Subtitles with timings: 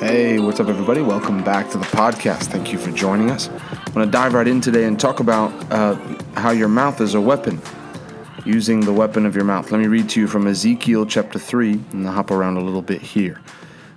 [0.00, 1.02] Hey, what's up, everybody?
[1.02, 2.44] Welcome back to the podcast.
[2.44, 3.50] Thank you for joining us.
[3.50, 5.94] I'm going to dive right in today and talk about uh,
[6.40, 7.60] how your mouth is a weapon,
[8.46, 9.70] using the weapon of your mouth.
[9.70, 12.80] Let me read to you from Ezekiel chapter 3, and I'll hop around a little
[12.80, 13.42] bit here.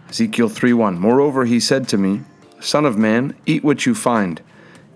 [0.09, 0.99] Ezekiel 3 1.
[0.99, 2.19] Moreover, he said to me,
[2.59, 4.41] Son of man, eat what you find.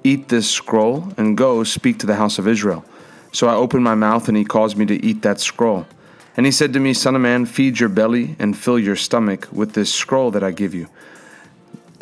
[0.03, 2.83] Eat this scroll, and go speak to the house of Israel.
[3.31, 5.87] So I opened my mouth, and he caused me to eat that scroll.
[6.37, 9.47] And he said to me, Son of man, feed your belly and fill your stomach
[9.51, 10.87] with this scroll that I give you.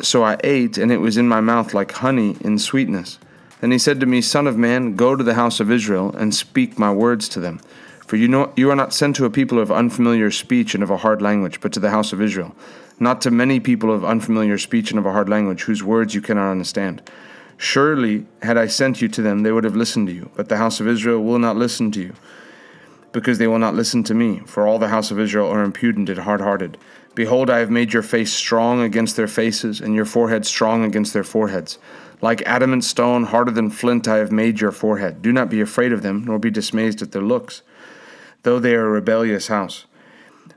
[0.02, 3.18] So I ate, and it was in my mouth like honey in sweetness.
[3.62, 6.34] Then he said to me, Son of man, go to the house of Israel and
[6.34, 7.60] speak my words to them.
[8.06, 10.90] For you know you are not sent to a people of unfamiliar speech and of
[10.90, 12.54] a hard language, but to the house of Israel,
[13.00, 16.20] not to many people of unfamiliar speech and of a hard language, whose words you
[16.20, 17.02] cannot understand.
[17.56, 20.58] Surely, had I sent you to them, they would have listened to you, but the
[20.58, 22.12] house of Israel will not listen to you
[23.16, 26.10] because they will not listen to me, for all the house of Israel are impudent
[26.10, 26.76] and hard hearted.
[27.14, 31.14] Behold, I have made your face strong against their faces, and your forehead strong against
[31.14, 31.78] their foreheads.
[32.20, 35.22] Like adamant stone, harder than flint, I have made your forehead.
[35.22, 37.62] Do not be afraid of them, nor be dismayed at their looks,
[38.42, 39.86] though they are a rebellious house.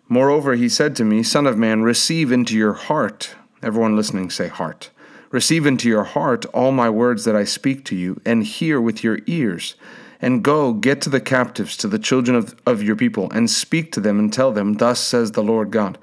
[0.09, 3.35] Moreover, he said to me, Son of man, receive into your heart.
[3.63, 4.89] Everyone listening, say heart.
[5.31, 9.01] Receive into your heart all my words that I speak to you, and hear with
[9.01, 9.75] your ears
[10.21, 13.91] and go, get to the captives, to the children of, of your people, and speak
[13.93, 15.97] to them and tell them, Thus says the Lord God,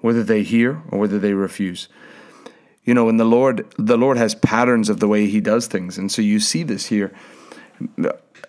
[0.00, 1.88] whether they hear or whether they refuse.
[2.84, 5.98] You know, and the Lord the Lord has patterns of the way he does things.
[5.98, 7.12] And so you see this here.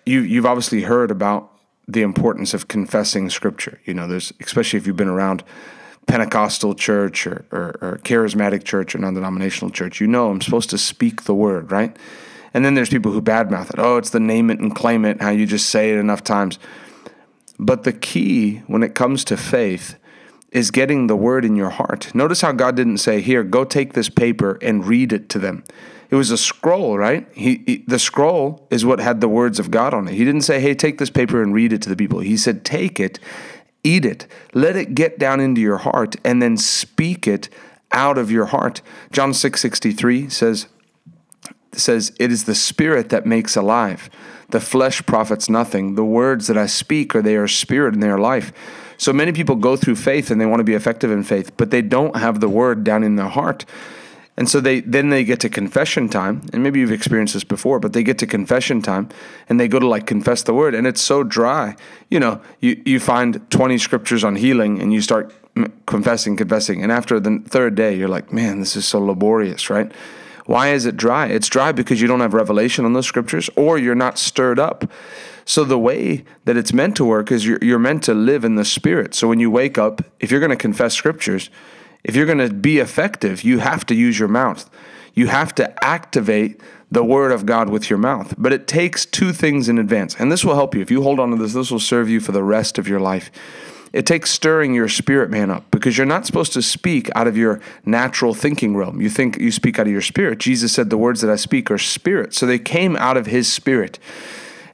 [0.06, 1.50] You you've obviously heard about
[1.86, 3.80] the importance of confessing scripture.
[3.84, 5.44] You know, there's especially if you've been around
[6.06, 10.78] Pentecostal church or, or, or charismatic church or non-denominational church, you know I'm supposed to
[10.78, 11.96] speak the word, right?
[12.54, 13.78] And then there's people who badmouth it.
[13.78, 16.58] Oh, it's the name it and claim it, how you just say it enough times.
[17.58, 19.96] But the key when it comes to faith
[20.50, 22.14] is getting the word in your heart.
[22.14, 25.64] Notice how God didn't say, "Here, go take this paper and read it to them."
[26.10, 27.26] It was a scroll, right?
[27.32, 30.14] He, he, the scroll is what had the words of God on it.
[30.14, 32.66] He didn't say, "Hey, take this paper and read it to the people." He said,
[32.66, 33.18] "Take it,
[33.82, 37.48] eat it, let it get down into your heart, and then speak it
[37.92, 40.66] out of your heart." John six sixty three says,
[41.74, 44.10] says, It is the spirit that makes alive.
[44.50, 45.94] The flesh profits nothing.
[45.94, 48.52] The words that I speak are they are spirit and they are life.
[48.98, 51.70] So many people go through faith and they want to be effective in faith, but
[51.70, 53.64] they don't have the word down in their heart.
[54.36, 57.78] And so they then they get to confession time, and maybe you've experienced this before,
[57.78, 59.10] but they get to confession time
[59.48, 61.76] and they go to like confess the word, and it's so dry.
[62.08, 65.34] You know, you, you find 20 scriptures on healing and you start
[65.86, 69.92] confessing, confessing, and after the third day, you're like, man, this is so laborious, right?
[70.46, 71.26] Why is it dry?
[71.26, 74.90] It's dry because you don't have revelation on those scriptures or you're not stirred up.
[75.44, 78.56] So the way that it's meant to work is you're, you're meant to live in
[78.56, 79.14] the spirit.
[79.14, 81.50] So when you wake up, if you're going to confess scriptures,
[82.04, 84.68] if you're going to be effective, you have to use your mouth.
[85.14, 86.60] You have to activate
[86.90, 88.34] the word of God with your mouth.
[88.36, 90.14] But it takes two things in advance.
[90.18, 90.80] And this will help you.
[90.80, 93.00] If you hold on to this, this will serve you for the rest of your
[93.00, 93.30] life.
[93.92, 97.36] It takes stirring your spirit man up because you're not supposed to speak out of
[97.36, 99.00] your natural thinking realm.
[99.00, 100.38] You think you speak out of your spirit.
[100.38, 102.32] Jesus said, The words that I speak are spirit.
[102.32, 103.98] So they came out of his spirit.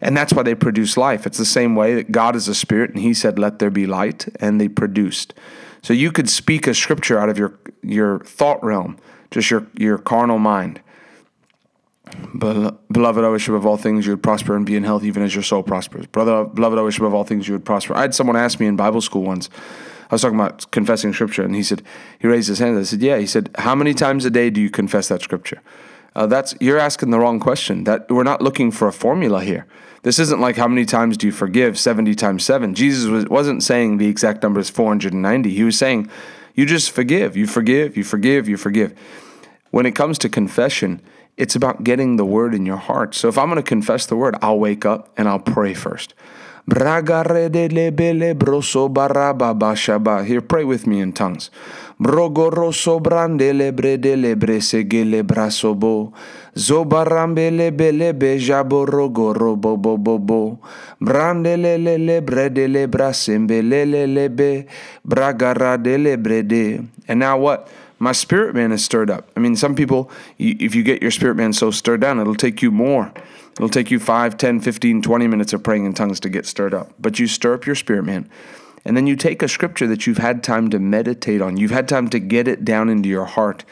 [0.00, 1.26] And that's why they produce life.
[1.26, 3.86] It's the same way that God is a spirit and he said, Let there be
[3.86, 5.34] light, and they produced.
[5.82, 8.98] So you could speak a scripture out of your, your thought realm,
[9.30, 10.80] just your, your carnal mind.
[12.38, 15.34] Beloved, I wish above all things you would prosper and be in health, even as
[15.34, 16.06] your soul prospers.
[16.06, 17.94] Brother, beloved, I wish above all things you would prosper.
[17.94, 19.48] I had someone ask me in Bible school once.
[20.10, 21.82] I was talking about confessing scripture, and he said,
[22.18, 22.78] he raised his hand.
[22.78, 23.18] I said, Yeah.
[23.18, 25.60] He said, How many times a day do you confess that scripture?
[26.14, 27.84] Uh, that's you're asking the wrong question.
[27.84, 29.66] That we're not looking for a formula here.
[30.02, 31.78] This isn't like how many times do you forgive?
[31.78, 32.74] Seventy times seven.
[32.74, 35.50] Jesus was, wasn't saying the exact number is four hundred and ninety.
[35.50, 36.10] He was saying,
[36.54, 37.36] you just forgive.
[37.36, 37.96] You forgive.
[37.96, 38.48] You forgive.
[38.48, 38.98] You forgive.
[39.70, 41.00] When it comes to confession
[41.38, 43.14] it's about getting the word in your heart.
[43.14, 46.12] So if I'm going to confess the word, I'll wake up and I'll pray first.
[50.24, 51.50] Here, pray with me in tongues.
[52.00, 56.12] Brogoroso brandele bredele bresegele brasobo.
[56.54, 60.58] Zobarambele bele bejaborogoro robo bo bo.
[61.00, 63.84] Brandele lele bredele brasembele
[64.14, 64.66] lebe.
[65.06, 66.88] Bragaradele brede.
[67.08, 67.68] And now what?
[67.98, 69.30] my spirit man is stirred up.
[69.36, 72.62] I mean, some people, if you get your spirit man so stirred down, it'll take
[72.62, 73.12] you more.
[73.52, 76.74] It'll take you 5, 10, 15, 20 minutes of praying in tongues to get stirred
[76.74, 76.92] up.
[77.00, 78.30] But you stir up your spirit man.
[78.84, 81.56] And then you take a scripture that you've had time to meditate on.
[81.56, 83.64] You've had time to get it down into your heart.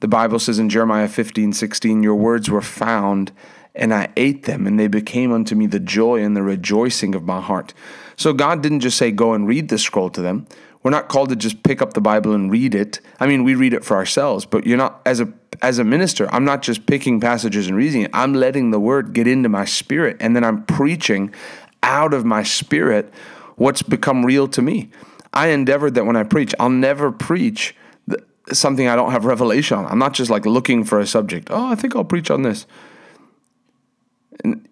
[0.00, 3.32] The Bible says in Jeremiah 15, 16, your words were found
[3.74, 7.22] and I ate them, and they became unto me the joy and the rejoicing of
[7.22, 7.74] my heart.
[8.16, 10.48] So God didn't just say, Go and read the scroll to them.
[10.82, 13.00] We're not called to just pick up the Bible and read it.
[13.20, 16.32] I mean, we read it for ourselves, but you're not as a as a minister,
[16.32, 18.10] I'm not just picking passages and reading it.
[18.12, 21.34] I'm letting the word get into my spirit and then I'm preaching
[21.82, 23.12] out of my spirit
[23.58, 24.90] what's become real to me.
[25.32, 27.74] I endeavored that when I preach, I'll never preach
[28.52, 29.86] something I don't have revelation on.
[29.86, 31.48] I'm not just like looking for a subject.
[31.50, 32.66] Oh, I think I'll preach on this.
[34.42, 34.66] And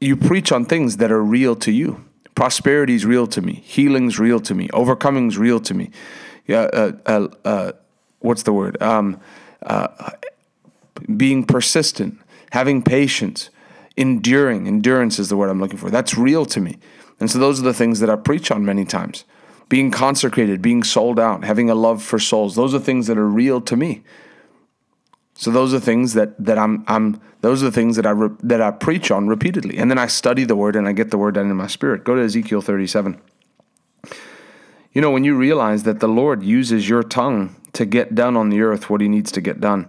[0.00, 2.04] you preach on things that are real to you.
[2.34, 3.62] Prosperity is real to me.
[3.64, 4.68] Healing's real to me.
[4.72, 5.90] Overcoming's real to me.
[6.46, 7.72] Yeah, uh, uh, uh,
[8.18, 8.82] what's the word?
[8.82, 9.20] Um,
[9.64, 9.88] uh,
[11.16, 12.18] being persistent,
[12.50, 13.50] having patience,
[13.96, 14.66] enduring.
[14.66, 15.90] Endurance is the word I'm looking for.
[15.90, 16.78] That's real to me.
[17.20, 19.24] And so those are the things that I preach on many times.
[19.68, 22.54] Being consecrated, being sold out, having a love for souls.
[22.54, 24.02] Those are things that are real to me.
[25.34, 28.30] So those are things that that I'm I'm those are the things that I re,
[28.42, 31.18] that I preach on repeatedly, and then I study the word and I get the
[31.18, 32.04] word down in my spirit.
[32.04, 33.20] Go to Ezekiel 37.
[34.92, 38.50] You know when you realize that the Lord uses your tongue to get done on
[38.50, 39.88] the earth what He needs to get done.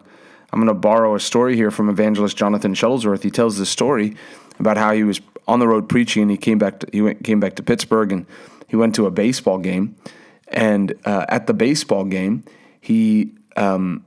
[0.52, 3.24] I'm going to borrow a story here from evangelist Jonathan Shuttlesworth.
[3.24, 4.16] He tells this story
[4.58, 7.24] about how he was on the road preaching and he came back to, he went,
[7.24, 8.26] came back to Pittsburgh and
[8.68, 9.96] he went to a baseball game
[10.48, 12.44] and uh, at the baseball game
[12.80, 14.06] he um,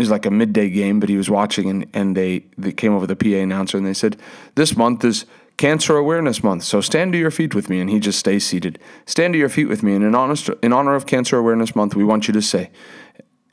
[0.00, 2.94] it was like a midday game, but he was watching and, and they, they came
[2.94, 4.16] over the PA announcer and they said,
[4.54, 5.26] This month is
[5.58, 7.80] Cancer Awareness Month, so stand to your feet with me.
[7.80, 8.78] And he just stays seated.
[9.04, 9.94] Stand to your feet with me.
[9.94, 12.70] And in, honest, in honor of Cancer Awareness Month, we want you to say,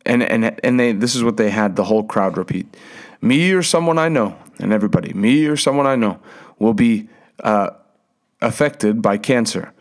[0.05, 2.77] and, and, and they, this is what they had the whole crowd repeat
[3.19, 6.19] Me or someone I know, and everybody, me or someone I know
[6.59, 7.09] will be
[7.43, 7.69] uh,
[8.41, 9.73] affected by cancer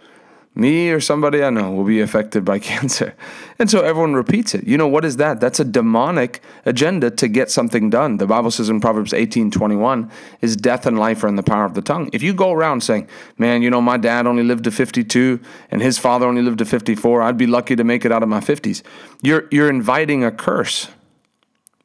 [0.57, 3.15] me or somebody I know will be affected by cancer.
[3.59, 4.67] And so everyone repeats it.
[4.67, 5.39] You know, what is that?
[5.39, 8.17] That's a demonic agenda to get something done.
[8.17, 10.11] The Bible says in Proverbs 18 21
[10.41, 12.11] is death and life are in the power of the tongue.
[12.13, 13.09] If you go around saying,
[13.39, 15.39] man, you know, my dad only lived to 52
[15.71, 18.29] and his father only lived to 54, I'd be lucky to make it out of
[18.29, 18.83] my 50s,
[19.23, 20.89] you're, you're inviting a curse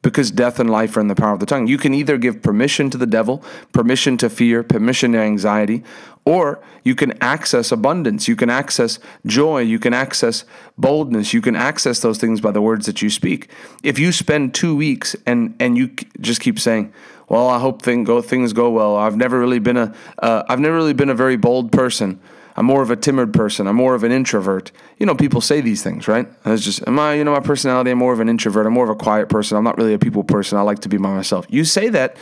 [0.02, 1.68] because death and life are in the power of the tongue.
[1.68, 5.84] You can either give permission to the devil, permission to fear, permission to anxiety,
[6.24, 8.28] or you can access abundance.
[8.28, 9.60] You can access joy.
[9.60, 10.44] You can access
[10.76, 11.32] boldness.
[11.32, 13.48] You can access those things by the words that you speak.
[13.82, 16.92] If you spend two weeks and, and you just keep saying,
[17.28, 18.96] well, I hope thing go, things go well.
[18.96, 19.86] I've never really been a
[20.20, 22.20] have uh, never really been a very bold person.
[22.62, 23.66] I'm more of a timid person.
[23.66, 24.70] I'm more of an introvert.
[24.96, 26.28] You know, people say these things, right?
[26.46, 28.66] It's just, am I, you know, my personality, I'm more of an introvert.
[28.66, 29.56] I'm more of a quiet person.
[29.56, 30.56] I'm not really a people person.
[30.56, 31.44] I like to be by myself.
[31.48, 32.16] You say that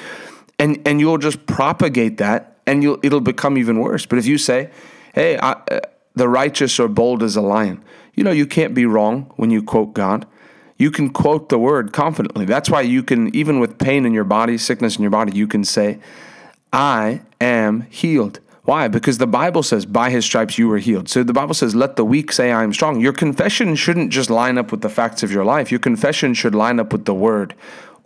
[0.59, 4.07] and, and you'll just propagate that and you'll, it'll become even worse.
[4.07, 4.71] But if you say,
[5.13, 5.81] hey, I, uh,
[6.15, 7.85] the righteous are bold as a lion,
[8.15, 10.27] you know, you can't be wrong when you quote God.
[10.79, 12.47] You can quote the word confidently.
[12.47, 15.47] That's why you can, even with pain in your body, sickness in your body, you
[15.47, 15.99] can say,
[16.73, 18.41] I am healed.
[18.65, 18.89] Why?
[18.89, 21.09] Because the Bible says, by his stripes you were healed.
[21.09, 23.01] So the Bible says, let the weak say, I am strong.
[23.01, 26.55] Your confession shouldn't just line up with the facts of your life, your confession should
[26.55, 27.55] line up with the word.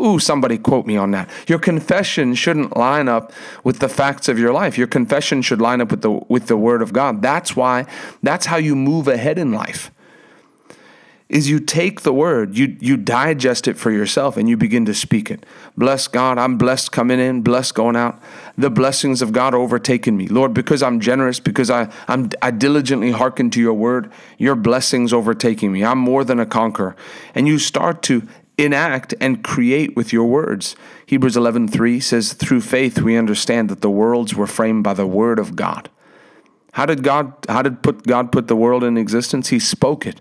[0.03, 1.31] Ooh, somebody quote me on that.
[1.47, 4.77] Your confession shouldn't line up with the facts of your life.
[4.77, 7.23] Your confession should line up with the with the word of God.
[7.23, 7.87] That's why
[8.21, 9.93] that's how you move ahead in life
[11.29, 14.93] is you take the word, you you digest it for yourself and you begin to
[14.93, 15.47] speak it.
[15.77, 18.21] Bless God, I'm blessed coming in, blessed going out.
[18.59, 20.29] The blessings of God overtaken me.
[20.29, 25.13] Lord, because I'm generous, because I, I'm I diligently hearken to your word, your blessings
[25.13, 25.83] overtaking me.
[25.83, 26.95] I'm more than a conqueror.
[27.35, 28.29] And you start to
[28.59, 30.77] enact and create with your words.
[31.07, 35.39] Hebrews 11:3 says through faith we understand that the worlds were framed by the word
[35.39, 35.89] of God.
[36.73, 39.49] How did God how did put God put the world in existence?
[39.49, 40.21] He spoke it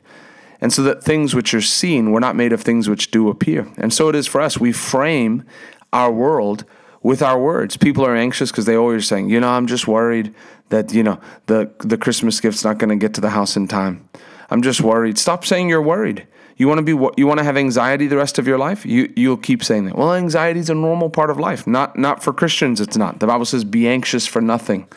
[0.63, 3.67] and so that things which are seen were not made of things which do appear.
[3.77, 4.57] And so it is for us.
[4.57, 5.43] We frame
[5.91, 6.63] our world
[7.01, 7.75] with our words.
[7.75, 10.33] People are anxious because they always saying, you know, I'm just worried
[10.69, 13.67] that, you know, the, the Christmas gift's not going to get to the house in
[13.67, 14.07] time.
[14.49, 15.17] I'm just worried.
[15.17, 16.25] Stop saying you're worried.
[16.55, 18.85] You want to be you want to have anxiety the rest of your life?
[18.85, 19.97] You you'll keep saying that.
[19.97, 21.65] Well, anxiety is a normal part of life.
[21.65, 23.19] Not not for Christians it's not.
[23.19, 24.87] The Bible says be anxious for nothing,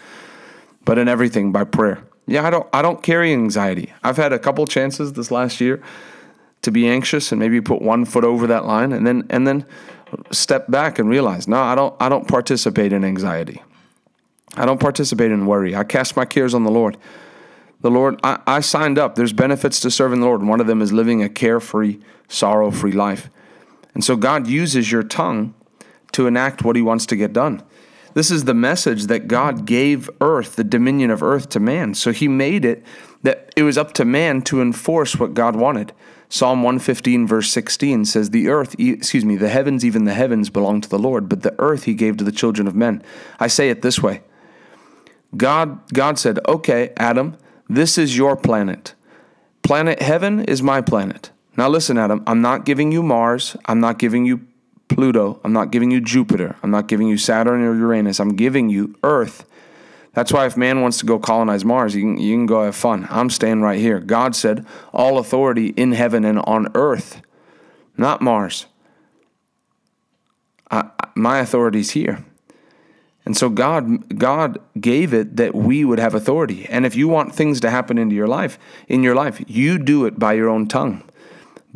[0.85, 2.04] but in everything by prayer.
[2.26, 3.92] Yeah, I don't I don't carry anxiety.
[4.02, 5.83] I've had a couple chances this last year
[6.62, 9.64] to be anxious and maybe put one foot over that line and then and then
[10.30, 13.62] step back and realize, no, I don't I don't participate in anxiety.
[14.56, 15.76] I don't participate in worry.
[15.76, 16.97] I cast my cares on the Lord.
[17.83, 19.14] The Lord, I, I signed up.
[19.14, 22.92] There's benefits to serving the Lord, one of them is living a carefree, sorrow free
[22.92, 23.28] life.
[23.95, 25.54] And so God uses your tongue
[26.12, 27.62] to enact what He wants to get done.
[28.16, 31.92] This is the message that God gave earth, the dominion of earth to man.
[31.92, 32.82] So he made it
[33.25, 35.92] that it was up to man to enforce what God wanted.
[36.30, 40.80] Psalm 115, verse 16 says, The earth, excuse me, the heavens, even the heavens belong
[40.80, 43.02] to the Lord, but the earth he gave to the children of men.
[43.38, 44.23] I say it this way
[45.37, 47.37] God, God said, Okay, Adam,
[47.68, 48.94] this is your planet.
[49.62, 51.32] Planet heaven is my planet.
[51.58, 53.58] Now listen, Adam, I'm not giving you Mars.
[53.66, 54.46] I'm not giving you
[54.88, 55.40] Pluto.
[55.44, 56.56] I'm not giving you Jupiter.
[56.62, 58.20] I'm not giving you Saturn or Uranus.
[58.20, 59.44] I'm giving you Earth.
[60.16, 62.74] That's why if man wants to go colonize Mars, you can, you can go have
[62.74, 63.06] fun.
[63.10, 64.00] I'm staying right here.
[64.00, 64.64] God said,
[64.94, 67.20] all authority in heaven and on earth,
[67.98, 68.64] not Mars.
[70.70, 72.24] I, my authority's here.
[73.26, 76.64] And so God God gave it that we would have authority.
[76.70, 80.06] And if you want things to happen into your life, in your life, you do
[80.06, 81.02] it by your own tongue.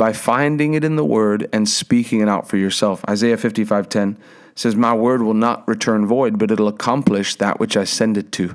[0.01, 3.05] By finding it in the word and speaking it out for yourself.
[3.07, 4.17] Isaiah 55:10
[4.55, 8.33] says, My word will not return void, but it'll accomplish that which I send it
[8.33, 8.55] to.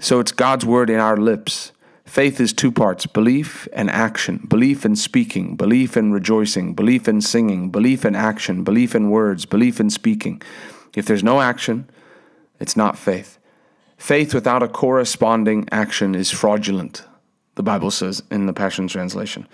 [0.00, 1.70] So it's God's word in our lips.
[2.04, 4.44] Faith is two parts belief and action.
[4.48, 9.46] Belief in speaking, belief in rejoicing, belief in singing, belief in action, belief in words,
[9.46, 10.42] belief in speaking.
[10.96, 11.88] If there's no action,
[12.58, 13.38] it's not faith.
[13.98, 17.04] Faith without a corresponding action is fraudulent,
[17.54, 19.46] the Bible says in the Passion Translation.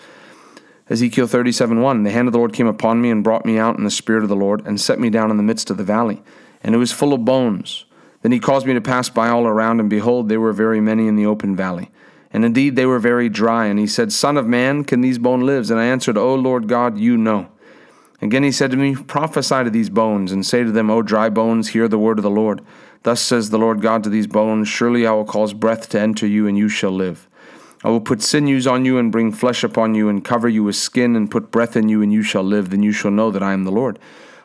[0.92, 3.78] Ezekiel 37 1 The hand of the Lord came upon me and brought me out
[3.78, 5.84] in the spirit of the Lord and set me down in the midst of the
[5.84, 6.22] valley,
[6.62, 7.87] and it was full of bones.
[8.20, 11.08] Then he caused me to pass by all around, and behold, there were very many
[11.08, 11.90] in the open valley.
[12.30, 13.66] And indeed they were very dry.
[13.66, 15.70] And he said, Son of man, can these bones live?
[15.70, 17.49] And I answered, O Lord God, you know.
[18.20, 21.30] Again he said to me, Prophesy to these bones, and say to them, O dry
[21.30, 22.61] bones, hear the word of the Lord.
[23.02, 26.26] Thus says the Lord God to these bones, Surely I will cause breath to enter
[26.26, 27.30] you, and you shall live.
[27.84, 30.76] I will put sinews on you and bring flesh upon you and cover you with
[30.76, 32.70] skin and put breath in you and you shall live.
[32.70, 33.98] Then you shall know that I am the Lord.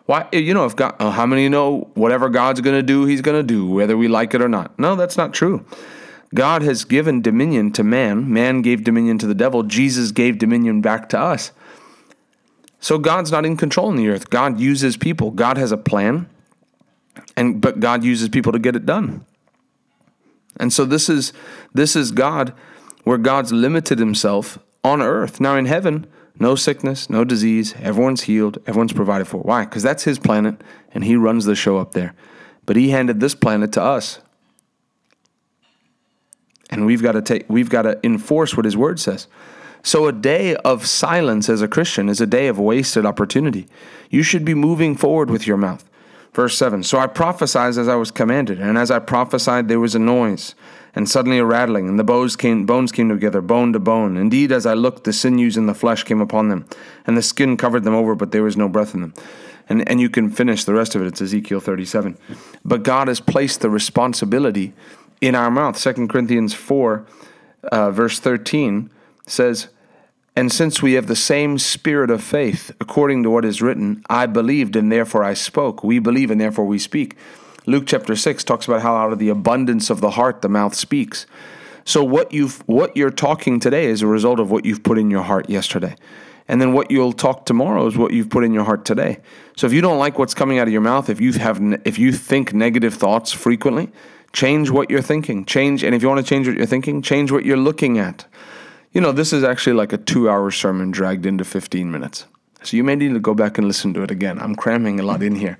[0.08, 3.22] Why, you know, if God, uh, how many know whatever God's going to do, He's
[3.22, 4.78] going to do, whether we like it or not?
[4.80, 5.66] No, that's not true.
[6.34, 8.32] God has given dominion to man.
[8.32, 9.64] Man gave dominion to the devil.
[9.64, 11.52] Jesus gave dominion back to us.
[12.80, 14.30] So God's not in control in the earth.
[14.30, 15.32] God uses people.
[15.32, 16.30] God has a plan,
[17.36, 19.26] and but God uses people to get it done.
[20.58, 21.34] And so this is
[21.74, 22.54] this is God
[23.08, 25.40] where God's limited himself on earth.
[25.40, 26.08] Now in heaven,
[26.40, 29.38] no sickness, no disease, everyone's healed, everyone's provided for.
[29.38, 29.64] Why?
[29.64, 30.62] Because that's his planet
[30.92, 32.14] and he runs the show up there.
[32.66, 34.20] But he handed this planet to us.
[36.70, 39.28] And we've got to take we've got to enforce what his word says.
[39.84, 43.68] So a day of silence as a Christian is a day of wasted opportunity.
[44.10, 45.90] You should be moving forward with your mouth.
[46.38, 49.96] Verse 7 So I prophesied as I was commanded, and as I prophesied, there was
[49.96, 50.54] a noise
[50.94, 54.16] and suddenly a rattling, and the bones came, bones came together, bone to bone.
[54.18, 56.68] Indeed, as I looked, the sinews and the flesh came upon them,
[57.08, 59.16] and the skin covered them over, but there was no breath in them.
[59.68, 61.08] And, and you can finish the rest of it.
[61.08, 62.16] It's Ezekiel 37.
[62.64, 64.74] But God has placed the responsibility
[65.20, 65.82] in our mouth.
[65.82, 67.04] 2 Corinthians 4,
[67.64, 68.92] uh, verse 13
[69.26, 69.70] says,
[70.38, 74.28] And since we have the same spirit of faith, according to what is written, I
[74.28, 75.84] believed and therefore I spoke.
[75.84, 77.18] We believe and therefore we speak.
[77.66, 80.76] Luke chapter 6 talks about how out of the abundance of the heart the mouth
[80.76, 81.26] speaks.
[81.86, 85.10] So what you've what you're talking today is a result of what you've put in
[85.10, 85.96] your heart yesterday.
[86.48, 89.18] And then what you'll talk tomorrow is what you've put in your heart today.
[89.56, 91.98] So if you don't like what's coming out of your mouth, if you have if
[91.98, 93.90] you think negative thoughts frequently,
[94.34, 95.46] change what you're thinking.
[95.46, 98.28] Change and if you want to change what you're thinking, change what you're looking at.
[98.98, 102.26] You know, this is actually like a 2-hour sermon dragged into 15 minutes.
[102.64, 104.40] So you may need to go back and listen to it again.
[104.40, 105.60] I'm cramming a lot in here.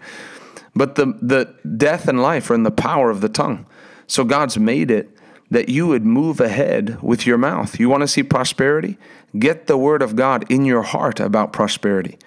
[0.76, 3.68] But the, the death and life are in the power of the tongue.
[4.08, 5.16] So God's made it
[5.52, 7.80] that you would move ahead with your mouth.
[7.80, 8.98] You want to see prosperity?
[9.38, 12.18] Get the word of God in your heart about prosperity.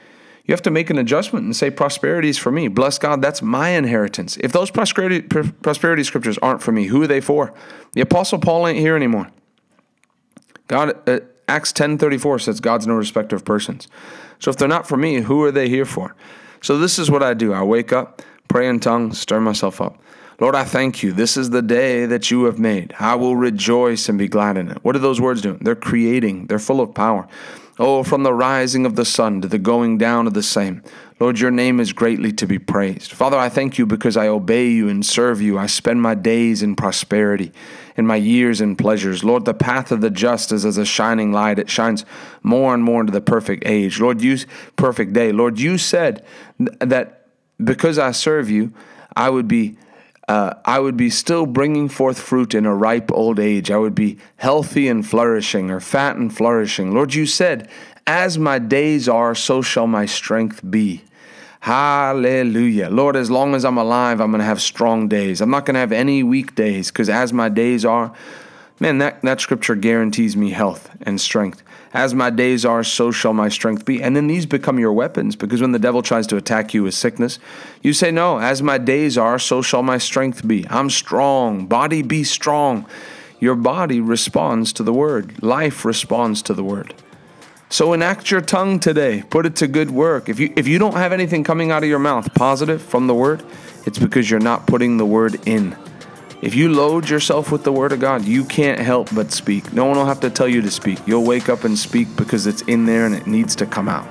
[0.45, 2.69] You have to make an adjustment and say, Prosperity is for me.
[2.69, 4.37] Bless God, that's my inheritance.
[4.37, 7.53] If those prosperity, prosperity scriptures aren't for me, who are they for?
[7.95, 9.27] The Apostle Paul ain't here anymore.
[10.71, 13.89] God, uh, Acts 10.34 says God's no respecter of persons.
[14.39, 16.15] So if they're not for me, who are they here for?
[16.63, 17.53] So this is what I do.
[17.53, 20.01] I wake up, pray in tongues, stir myself up.
[20.39, 21.13] Lord, I thank you.
[21.13, 22.95] This is the day that you have made.
[23.01, 24.79] I will rejoice and be glad in it.
[24.85, 25.59] What are those words doing?
[25.61, 27.27] They're creating, they're full of power.
[27.81, 30.85] Oh, from the rising of the sun to the going down of the same.
[31.19, 33.11] Lord, your name is greatly to be praised.
[33.11, 35.59] Father, I thank you because I obey you and serve you.
[35.59, 37.53] I spend my days in prosperity
[38.01, 39.23] and my years and pleasures.
[39.23, 41.61] Lord, the path of the just is as a shining light.
[41.61, 42.05] It shines
[42.43, 44.01] more and more into the perfect age.
[44.01, 44.39] Lord, you
[44.75, 45.31] perfect day.
[45.31, 46.25] Lord, you said
[46.59, 47.27] that
[47.63, 48.73] because I serve you,
[49.15, 49.77] I would be
[50.29, 53.71] uh, I would be still bringing forth fruit in a ripe old age.
[53.71, 56.95] I would be healthy and flourishing, or fat and flourishing.
[56.95, 57.69] Lord, you said,
[58.07, 61.03] As my days are, so shall my strength be.
[61.61, 62.89] Hallelujah.
[62.89, 65.43] Lord, as long as I'm alive, I'm going to have strong days.
[65.43, 68.15] I'm not going to have any weak days because as my days are,
[68.79, 71.63] man, that, that scripture guarantees me health and strength.
[71.93, 74.03] As my days are, so shall my strength be.
[74.03, 76.95] And then these become your weapons because when the devil tries to attack you with
[76.95, 77.39] sickness,
[77.83, 80.67] you say, No, as my days are, so shall my strength be.
[80.71, 81.67] I'm strong.
[81.67, 82.87] Body be strong.
[83.39, 86.95] Your body responds to the word, life responds to the word.
[87.73, 89.23] So enact your tongue today.
[89.23, 90.29] Put it to good work.
[90.29, 93.15] If you if you don't have anything coming out of your mouth positive from the
[93.15, 93.45] word,
[93.87, 95.77] it's because you're not putting the word in.
[96.43, 99.73] If you load yourself with the word of God, you can't help but speak.
[99.73, 100.99] No one will have to tell you to speak.
[101.07, 104.09] You'll wake up and speak because it's in there and it needs to come out.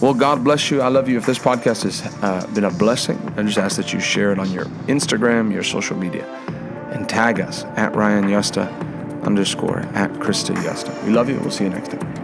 [0.00, 0.80] Well, God bless you.
[0.80, 1.18] I love you.
[1.18, 4.38] If this podcast has uh, been a blessing, I just ask that you share it
[4.38, 6.24] on your Instagram, your social media,
[6.92, 8.66] and tag us at Ryan Yusta
[9.24, 11.04] underscore at Krista Yusta.
[11.04, 11.38] We love you.
[11.40, 12.17] We'll see you next time.